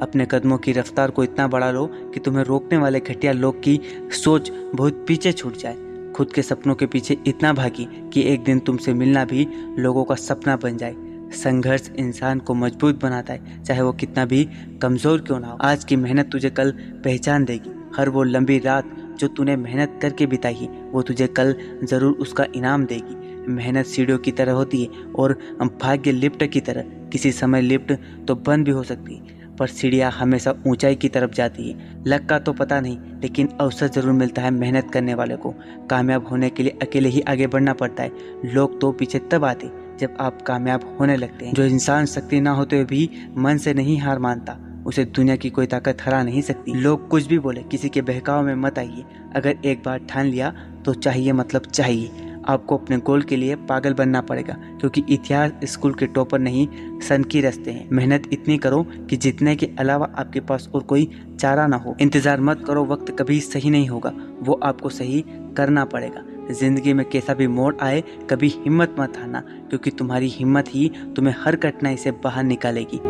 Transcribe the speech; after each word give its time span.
अपने 0.00 0.26
कदमों 0.30 0.58
की 0.58 0.72
रफ्तार 0.72 1.10
को 1.10 1.24
इतना 1.24 1.46
बढ़ा 1.48 1.70
लो 1.70 1.86
कि 2.14 2.20
तुम्हें 2.20 2.44
रोकने 2.44 2.78
वाले 2.78 3.00
घटिया 3.00 3.32
लोग 3.32 3.60
की 3.62 3.80
सोच 4.14 4.50
बहुत 4.74 5.04
पीछे 5.08 5.32
छूट 5.32 5.56
जाए। 5.56 5.76
खुद 6.16 6.32
के 6.32 6.42
सपनों 6.42 6.74
के 6.74 6.86
पीछे 6.86 7.16
इतना 7.26 7.52
भागी 7.52 7.86
कि 8.12 8.22
एक 8.24 8.42
दिन 8.44 8.58
तुमसे 8.58 8.94
मिलना 8.94 9.24
भी 9.24 9.46
लोगों 9.78 10.04
का 10.04 10.14
सपना 10.16 10.56
बन 10.56 10.76
जाए। 10.76 10.94
संघर्ष 11.34 11.90
इंसान 11.98 12.38
को 12.38 12.54
मज़बूत 12.54 13.00
बनाता 13.02 13.32
है, 13.32 13.62
चाहे 13.64 13.82
वो 13.82 13.92
कितना 13.92 14.24
भी 14.24 14.48
कमज़ोर 14.82 15.20
क्यों 15.20 15.38
ना 15.40 15.48
हो। 15.48 15.58
आज 15.62 15.84
की 15.84 15.96
मेहनत 15.96 16.30
तुझे 16.32 16.50
कल 16.50 16.72
पहचान 17.04 17.44
देगी। 17.44 17.70
हर 17.96 18.08
वो 18.08 18.22
लंबी 18.22 18.58
रात 18.58 18.90
जो 19.20 19.28
तूने 19.28 19.56
मेहनत 19.56 19.98
करके 20.02 20.26
बिताई, 20.26 20.68
वो 20.92 21.02
तुझे 21.02 21.26
कल 21.28 21.54
ज़रूर 21.84 22.12
उसका 22.12 22.46
इनाम 22.54 22.84
देगी। 22.84 23.18
मेहनत 23.48 23.86
सीढ़ियों 23.86 24.18
की 24.18 24.32
तरह 24.32 24.52
होती 24.52 24.82
है 24.82 25.04
और 25.14 25.38
भाग्य 25.82 26.12
लिफ्ट 26.12 26.44
की 26.44 26.60
तरह। 26.60 26.84
किसी 27.12 27.32
समय 27.32 27.60
लिफ्ट 27.60 27.92
तो 28.28 28.34
बंद 28.36 28.64
भी 28.64 28.72
हो 28.72 28.82
सकती 28.82 29.14
है। 29.14 29.38
पर 29.60 29.66
सीढ़ियाँ 29.68 30.10
हमेशा 30.10 30.54
ऊंचाई 30.66 30.94
की 30.94 31.08
तरफ़ 31.08 31.32
जाती 31.32 31.70
है। 31.70 32.04
लक 32.06 32.24
का 32.26 32.38
तो 32.38 32.52
पता 32.52 32.80
नहीं, 32.80 32.98
लेकिन 33.22 33.48
अवसर 33.60 33.88
ज़रूर 33.88 34.12
मिलता 34.12 34.42
है 34.42 34.50
मेहनत 34.50 34.90
करने 34.90 35.14
वाले 35.14 35.36
को। 35.36 35.54
कामयाब 35.90 36.26
होने 36.26 36.50
के 36.50 36.62
लिए 36.62 36.78
अकेले 36.82 37.08
ही 37.08 37.20
आगे 37.20 37.46
बढ़ना 37.46 37.72
पड़ता 37.72 38.02
है। 38.02 38.12
लोग 38.44 38.80
तो 38.80 38.92
पीछे 38.92 39.18
तब 39.32 39.44
आते 39.44 39.70
जब 40.00 40.16
आप 40.20 40.40
कामयाब 40.42 40.96
होने 41.00 41.16
लगते 41.16 41.46
हैं। 41.46 41.52
जो 41.54 41.64
इंसान 41.64 42.06
शक्ति 42.06 42.40
ना 42.40 42.50
होते 42.50 42.76
हुए 42.76 42.84
भी 42.84 43.08
मन 43.36 43.58
से 43.58 43.74
नहीं 43.74 43.98
हार 43.98 44.18
मानता। 44.18 44.56
उसे 44.86 45.04
दुनिया 45.06 45.36
की 45.36 45.50
कोई 45.50 45.66
ताकत 45.66 46.02
हरा 46.02 46.22
नहीं 46.22 46.42
सकती। 46.42 46.74
लोग 46.74 47.08
कुछ 47.08 47.26
भी 47.26 47.38
बोले, 47.38 47.62
किसी 47.62 47.88
के 47.88 48.02
बहकाव 48.02 48.42
में 48.42 48.54
मत 48.54 48.78
आइए। 48.78 49.04
अगर 49.36 49.56
एक 49.64 49.82
बार 49.84 49.98
ठान 50.08 50.26
लिया 50.26 50.52
तो 50.84 50.94
चाहिए 50.94 51.32
मतलब 51.32 51.62
चाहिए। 51.62 52.19
आपको 52.48 52.76
अपने 52.76 52.96
गोल 52.98 53.22
के 53.22 53.36
लिए 53.36 53.54
पागल 53.68 53.94
बनना 53.94 54.20
पड़ेगा, 54.20 54.54
क्योंकि 54.80 55.04
इतिहास 55.08 55.52
स्कूल 55.64 55.94
के 55.94 56.06
टॉपर 56.06 56.38
नहीं, 56.38 56.66
सन 57.00 57.24
की 57.24 57.40
रस्ते 57.40 57.70
हैं। 57.70 57.88
मेहनत 57.92 58.28
इतनी 58.32 58.58
करो 58.58 58.82
कि 59.10 59.16
जीतने 59.16 59.54
के 59.56 59.70
अलावा 59.78 60.08
आपके 60.18 60.40
पास 60.40 60.68
और 60.74 60.82
कोई 60.82 61.08
चारा 61.40 61.66
ना 61.66 61.76
हो। 61.76 61.96
इंतज़ार 62.00 62.40
मत 62.40 62.64
करो, 62.66 62.84
वक्त 62.84 63.16
कभी 63.18 63.40
सही 63.40 63.70
नहीं 63.70 63.88
होगा, 63.88 64.12
वो 64.40 64.60
आपको 64.62 64.88
सही 64.88 65.24
करना 65.56 65.84
पड़ेगा। 65.84 66.24
ज़िंदगी 66.50 66.92
में 66.92 67.08
कैसा 67.08 67.34
भी 67.34 67.46
मोड़ 67.46 67.74
आए, 67.80 68.02
कभी 68.30 68.48
हिम्मत 68.56 68.94
मत 68.98 69.16
हारना, 69.16 69.40
क्योंकि 69.40 69.90
तुम्हारी 69.90 70.28
हिम्मत 70.28 70.68
ही 70.68 70.90
तुम्हें 71.16 71.34
हर 71.38 71.56
कठिनाई 71.56 71.96
से 71.96 72.10
बाहर 72.24 72.44
निकालेगी। 72.44 73.00